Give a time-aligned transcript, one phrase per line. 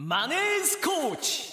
[0.00, 1.52] マネースコーチ。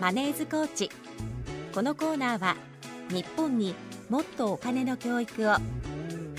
[0.00, 0.90] マネーズコーチ。
[1.72, 2.56] このコーナーは
[3.08, 3.72] 日本に
[4.08, 5.60] もっとお金の教育をフ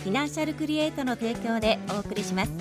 [0.10, 2.52] ィナンシャルクリエイトの提供でお送りします。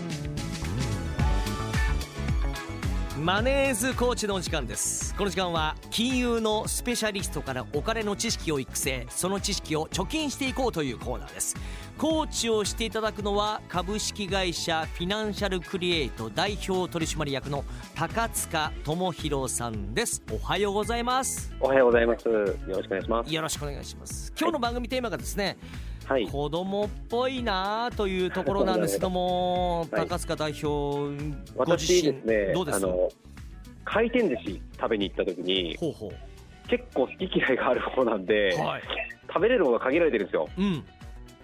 [3.18, 5.16] マネーズコーチのお時間です。
[5.16, 11.56] この時間は金融のスペシャリストからお金の知識を育成その知識を貯金していこうというコーナーです
[11.98, 17.64] コーチをしていただくのは株式会社フィナンシャルクリエイト代表取締役の
[17.96, 20.22] 高塚智博さんです。
[20.32, 21.52] おはようございます。
[21.58, 22.28] おはようございます。
[22.28, 22.36] よ
[22.68, 23.34] ろしくお願いします。
[23.34, 24.32] よろしくお願いします。
[24.38, 25.56] 今日の番組テーマがですね、
[26.04, 26.28] はい。
[26.28, 29.88] 子供っぽいなというところなんですけども、はい。
[30.08, 30.64] 高塚代表
[31.56, 32.76] ご自私身ですね、どうです？
[32.76, 33.08] あの
[33.84, 36.12] 回転寿司食べに行った時にほうほ
[36.68, 38.82] 結構好き嫌いがある方なんで、うはい。
[39.26, 40.48] 食べれるものが限られてるんですよ。
[40.56, 40.84] うん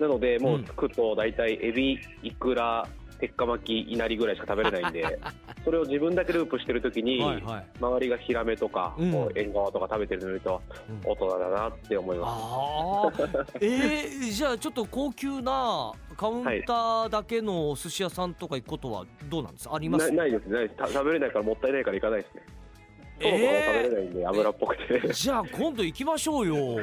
[0.00, 2.86] なのでもううんつくと大体エビ、イクラ、
[3.20, 5.18] 鉄火巻き、いなりぐらいしか食べれないんで、
[5.64, 11.10] それを自分だけループしてる時に、はいはい周りがヒラメとか、うう縁側とか食べてるのを見るとうん。
[11.12, 13.22] 大人だなって思います。
[13.60, 19.68] えー、じゃあちょっと高級なカウンターだけのお寿司屋さんとか行くことはどうなんです？
[19.68, 20.10] かあります？
[20.10, 20.46] なないです。
[20.50, 20.76] ないです。
[20.76, 22.42] た食べれないからもったいないから行かないですね。
[23.20, 25.08] そろそろ食べれないんで、油っぽくて。
[25.12, 26.80] じゃあ今度行きましょうよ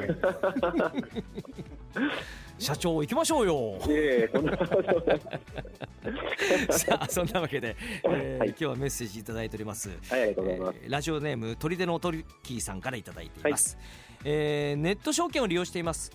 [2.58, 3.78] 社長行きましょうよ。
[6.70, 8.48] さあそんなわけで、えーはい。
[8.50, 9.90] 今日はメッセージいただいております。
[10.08, 10.78] はい、ありがとうございます。
[10.82, 13.78] えーラジオネーム砦のトリッキーさんからいただいています、
[14.24, 16.12] えーネット証券を利用しています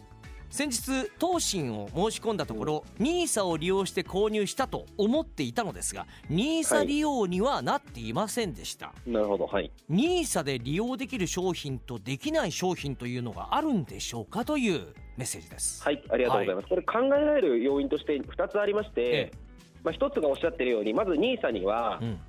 [0.50, 9.72] 先日投信を申し込んだところ NISA を利用して購入したと思っていたのですが NISA 利用にはなっていませんでした、なるほど、はい。
[9.90, 15.84] NISA で利用できる商品とできない商品というのがあるんでしょうかというメッセージです。
[15.84, 16.68] はい、ありがとうございます。
[16.68, 19.48] これ考えられる要因として2つありまして、ええ
[19.84, 22.20] まあ、1つがおっしゃってるように、まず NISA には、うん。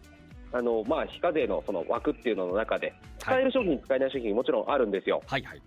[0.50, 5.22] あのまあ、非課税のその枠っていうのの中で、使える商品、使えない商品、もちろんあるんですよ。
[5.26, 5.62] はいはい。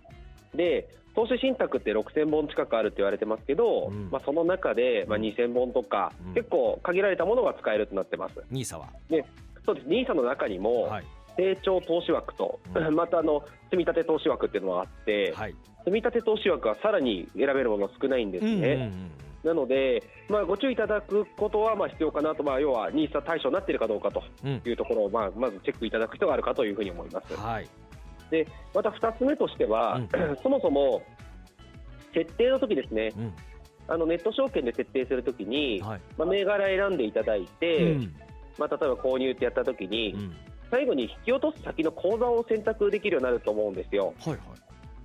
[0.54, 4.08] で、投資信託って6000本近くあるって言われてますけど、うん。
[4.10, 6.34] まあ、その中で、まあ、2000本とか、うん。
[6.34, 8.34] 結構限られたものが使えるとなってます。
[8.50, 8.88] NISA は？
[9.64, 9.86] そうです。
[9.86, 11.04] NISA の中にも、はい。
[11.36, 15.54] 成長投資枠と、う またあの積み立て投資枠っていうのがあって、はい。
[15.78, 18.50] 積み立て投資枠はさらに選べるものが少ないんですね。
[18.50, 19.10] うんうんうん
[19.42, 24.62] なので、まあ、ご注意いただくことはまあ必要かなと、まあ、要は NISA 対象になっているかどうかとうん。
[24.64, 27.34] いうところを、まあ、まずチェックいただく必要があるかというふうに思います。
[27.36, 27.68] はい
[28.32, 30.00] でまた2つ目としては、
[30.42, 31.02] そもそも
[32.14, 33.32] 設定の時ですね、うん。
[33.86, 36.00] あのネット証券で設定するときに、はい。
[36.16, 38.14] まあ、銘柄選んでいただいて、うん。
[38.58, 40.36] まあ、例えば購入ってやったときに、うん。
[40.70, 44.14] 最後に引き落とす先の口座を選択できるようになると思うんですよ。
[44.24, 44.38] はいはい。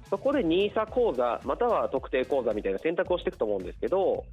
[0.10, 4.24] そこで NISA 口座または特定口座みたいな選択をしていくと思うんですけど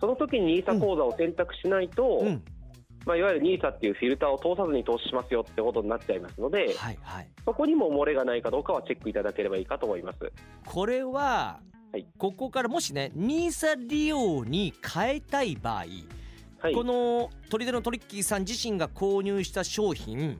[0.00, 2.42] その時に NISA 口座を選択しないと、うん
[3.04, 7.28] まあ、いわゆる NISA っていうフィルターを通さずに投資しますよってことになっちゃいますのではいはい。
[7.44, 10.32] そこにも漏れがないかどうかはチェックいただければいいかと思います。
[10.64, 11.60] これは、
[11.92, 12.06] はい。
[12.18, 15.84] ここからもしね NISA 利用に変えたい場合、
[16.58, 20.38] はい、この砦のトリッキーさん自身が購入した商品、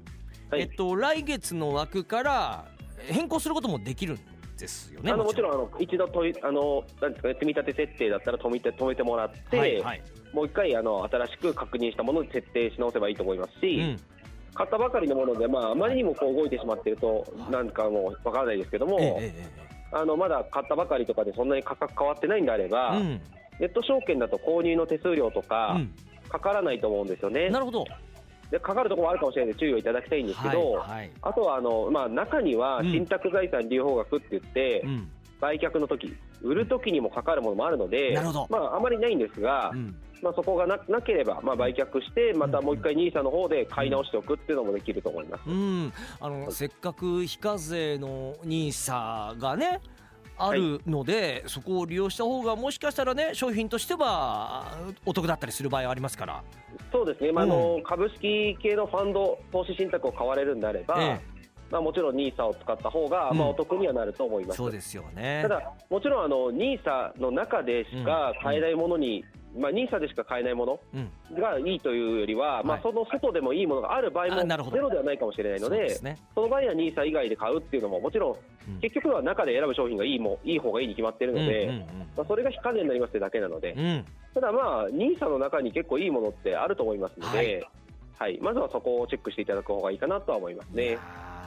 [0.50, 0.62] はい。
[0.62, 2.64] えっと、来月の枠から
[3.08, 4.18] 変更することもできるん
[4.62, 5.54] ですよねあのもちろん。
[5.54, 10.02] あの一度といあのなんですかね積み立て設定だったら止めて止めてもらって、はいはい。
[10.32, 14.00] もう一回あの新しく確認したもので設定し直せばいいと思いますし、うん。
[14.54, 17.50] 買ったばかりのもので、まあ、あまりにもこう動いてしまっていると、はい。
[17.50, 19.20] なんかもうわからないですけども、
[19.90, 23.20] あのまだ買ったばかりとかでそんなに価格変わってないんであれば、え
[23.58, 25.92] ネット証券だと購入の手数料とうかん。
[26.28, 27.46] かからないと思うんですよね。
[27.46, 27.84] うんなるほど
[28.52, 31.10] でかかるところもあるかもしれないので注意をいただきたいんですけど、はいはい。
[31.22, 32.92] あとはあの、まあ、中にはうん。
[32.92, 35.08] 信託財産利用法額って言って、うん。
[35.40, 38.16] 売却の時売る時にもかかるものもあるので
[38.48, 39.96] まあ、あまりないんですが、うん。
[40.22, 45.42] まあ、そこがななければ、まあ、売却してまたもう一回 NISA の方で買い直しておくっていうのもできると思います。
[45.48, 49.80] うん、あのせっかく非課税の NISA がね
[50.38, 54.76] あるので、そこを利用した方がもしかしたらね商品としては
[55.06, 56.42] お得だったりする場合はありますから、
[56.90, 61.20] そうですね、まああうの株式系のファンド、投資信託を買われるんであれば、え
[61.72, 63.38] まあ、もちろん NISA を使った方が、うん。
[63.38, 64.58] まあ、お得にはなると思います。
[64.58, 65.40] そうですよね。
[65.42, 69.24] ただ、もちろんあの NISA の中でしか買えないものに、
[69.56, 70.98] まあ、NISA でしか買えないものう
[71.36, 78.36] ん、がいいというよりは、まあ、はいその外でもいいものがある場合もゼロではないかもしれないので、そね、その場合は NISA 以外で買うっていうのも、もちろん
[78.68, 78.80] うん。
[78.80, 81.78] 結局は中で選ぶ商品がいいもいい方がいいに決まってるので、うんうん
[82.16, 83.80] まあ、それが非課税になりますってだけなので、うん。
[83.80, 84.04] うん
[84.34, 87.66] ただまあ、NISA の中に結構いいものってあると思いますので、
[88.18, 88.38] はい。
[88.40, 90.88] まずはそこをチェックしていただく方がいいかなとは思いますね。
[90.88, 90.98] いや。
[90.98, 91.42] ー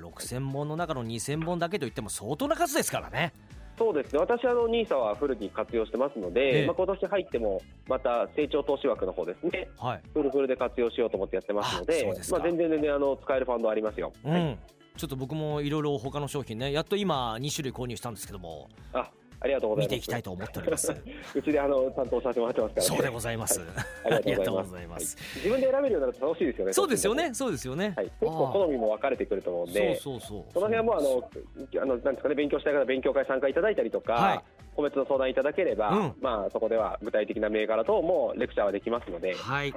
[0.00, 3.32] 6000本の中の2000本だけといっても相当な数ですからね
[3.80, 4.18] そうですね。
[4.18, 6.66] 私あのニーサはフルに活用してますので、ええ。
[6.66, 9.70] まあ今年入ってもまた成長投資枠の方ですね。
[9.78, 10.02] はい。
[10.12, 12.38] フルフルで活用しようと思ってやってますのあでそうですか。
[12.40, 14.58] まあ、全然全然あの使えるファンドありますよ、うん、はい、
[14.98, 18.68] ちょっと僕もいろいろ他の商品ねやっと今2種類購入したんですけども。
[18.92, 19.10] あ
[19.40, 19.94] ありがとうございます。
[19.94, 20.92] 見ていきたいと思っております。
[21.34, 23.60] うちであの担当させてもらってますから、ね、そうでございます、
[24.04, 25.06] ありがとうございます。
[25.06, 25.16] す。
[25.36, 26.72] 自分で選べるようになると楽しいですよね。
[26.72, 27.34] そうですよね。
[27.34, 29.96] そうですよね、はい、結構好みも分かれてくると思うんで。
[29.96, 30.52] そうそうそう。
[30.52, 34.40] その辺はもうあのあのなんですかね勉強したい方は勉強会参加いただいたりとか、はい。
[34.76, 36.14] 個別の相談いただければ、うん。
[36.20, 39.72] まあそこでは具体的な銘柄等もレクチャーはできますので、はい。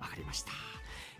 [0.00, 0.52] わかりました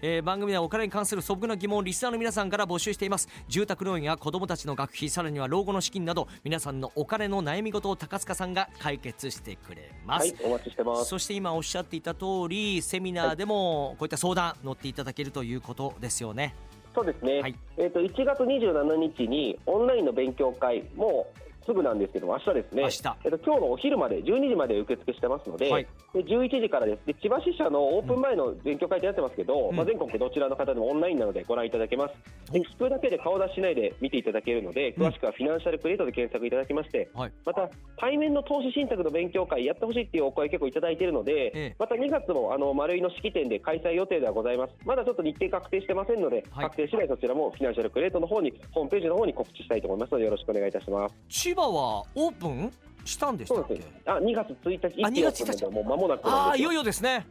[0.03, 11.05] えー番組ではお金に関する素朴な疑問をリスナーの皆さんから募集しています住宅ローンや子どもたちの学費さらには老後の資金など皆さんのお金の悩み事を高塚さんが解決してくれます、はい、お待ちしてます。
[11.05, 16.55] そして今おっしゃっていた通りセミナーでもこういった相談乗っていただけるということですよね
[16.95, 17.41] そうですね。
[17.41, 21.29] はいえっ、と1月27日にオンラインの勉強会も
[21.65, 22.83] すぐなんですけども明日ですね。
[22.83, 27.07] 明日えっと今日のお昼まで12時まで受付してますので、はいで11時からです。
[27.07, 32.53] で千葉支社のオープン前の勉強会ってやってますけど、うんまあ全国どちらの方でもオンラインなのでご覧いただけます。
[32.53, 44.73] で聞くだけで顔出ししないで見ていただけるので、詳しくはフィナンシャルクリエイトで検索いただきまして、はいまた対面の投資信託の勉強会やってほしいっていうお声結構いただいているので、ええまた2月もあの丸井の式典で開催予定ではございます。
[44.85, 51.15] まだちょっと日程確定してませんので、はい確定次第そちらもフィナンシャルクリエイトの方にホームページの方に告知したいと思いますのでよろしくお願いいたします。
[51.51, 52.73] 千葉はオープン
[53.05, 53.83] したんでしたっけ？
[54.07, 55.05] あ、2月1日。
[55.05, 55.53] あ2月1日。
[55.53, 57.27] 一気にオープンなのでもう間もなくああいよいよですね。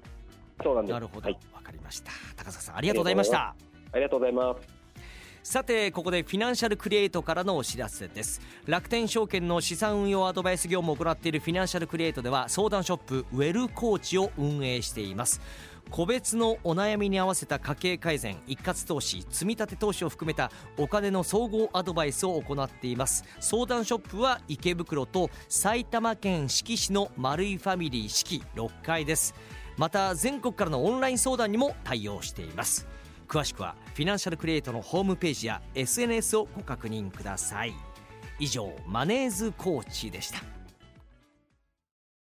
[0.62, 0.94] そうなんです。
[0.94, 2.12] なるほど、はい、わかりました。
[2.36, 3.56] 高坂さんありがとうございました。
[3.94, 4.79] ありがとうございます。
[5.50, 8.40] さてここでフィナンシャルクリエイトからのお知らせです。
[8.68, 15.42] 楽天証券の資産運用アドバイス業務を行っているフィナンシャルクリエイトでは相談ショップウェルコーチを運営しています。
[15.90, 23.24] 個別のお悩みに合わせた家計改善一括投資積み立て投資を含めたお金の総合アドバイスを行っています。
[23.40, 29.34] 相談ショップは池袋と埼玉県志木市の丸井ファミリー四季6階です。
[29.78, 32.88] また全国からのオンライン相談にも対応しています。
[33.30, 37.74] 詳しくはフィナンシャルクリエイトのホームページや SNS をご確認ください。
[38.40, 40.59] 以上マネーズコーチでした。